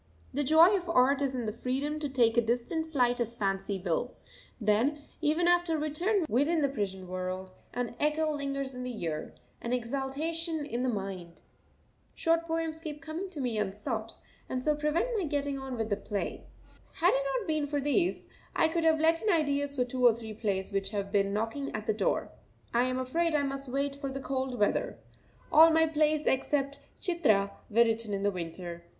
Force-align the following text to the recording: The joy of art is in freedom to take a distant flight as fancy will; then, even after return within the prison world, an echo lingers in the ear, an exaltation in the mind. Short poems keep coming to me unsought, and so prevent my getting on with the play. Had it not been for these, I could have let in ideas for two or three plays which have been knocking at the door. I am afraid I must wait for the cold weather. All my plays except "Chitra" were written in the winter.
The 0.33 0.43
joy 0.43 0.75
of 0.75 0.89
art 0.89 1.21
is 1.21 1.35
in 1.35 1.47
freedom 1.53 1.99
to 1.99 2.09
take 2.09 2.35
a 2.35 2.41
distant 2.41 2.91
flight 2.91 3.19
as 3.19 3.37
fancy 3.37 3.79
will; 3.79 4.15
then, 4.59 5.03
even 5.21 5.47
after 5.47 5.77
return 5.77 6.25
within 6.27 6.63
the 6.63 6.69
prison 6.69 7.07
world, 7.07 7.51
an 7.75 7.93
echo 7.99 8.31
lingers 8.31 8.73
in 8.73 8.81
the 8.81 8.99
ear, 9.03 9.35
an 9.61 9.73
exaltation 9.73 10.65
in 10.65 10.81
the 10.81 10.89
mind. 10.89 11.43
Short 12.15 12.47
poems 12.47 12.79
keep 12.79 12.99
coming 12.99 13.29
to 13.29 13.39
me 13.39 13.59
unsought, 13.59 14.15
and 14.49 14.65
so 14.65 14.73
prevent 14.75 15.09
my 15.19 15.25
getting 15.25 15.59
on 15.59 15.77
with 15.77 15.91
the 15.91 15.97
play. 15.97 16.45
Had 16.93 17.13
it 17.13 17.23
not 17.37 17.47
been 17.47 17.67
for 17.67 17.79
these, 17.79 18.27
I 18.55 18.69
could 18.69 18.83
have 18.83 18.99
let 18.99 19.21
in 19.21 19.29
ideas 19.31 19.75
for 19.75 19.85
two 19.85 20.03
or 20.03 20.15
three 20.15 20.33
plays 20.33 20.71
which 20.71 20.89
have 20.89 21.11
been 21.11 21.31
knocking 21.31 21.75
at 21.75 21.85
the 21.85 21.93
door. 21.93 22.31
I 22.73 22.85
am 22.85 22.97
afraid 22.97 23.35
I 23.35 23.43
must 23.43 23.69
wait 23.69 23.97
for 23.97 24.11
the 24.11 24.19
cold 24.19 24.57
weather. 24.57 24.97
All 25.51 25.69
my 25.69 25.85
plays 25.85 26.25
except 26.25 26.79
"Chitra" 26.99 27.51
were 27.69 27.83
written 27.83 28.15
in 28.15 28.23
the 28.23 28.31
winter. 28.31 28.83